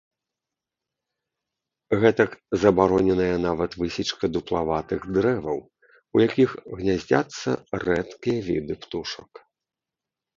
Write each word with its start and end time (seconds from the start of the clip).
Гэтак, 2.03 2.31
забароненая 2.63 3.35
нават 3.47 3.71
высечка 3.81 4.25
дуплаватых 4.37 5.05
дрэваў, 5.17 5.59
у 6.17 6.23
якіх 6.27 6.49
гняздзяцца 6.79 7.49
рэдкія 7.85 8.39
віды 8.49 8.73
птушак. 8.87 9.31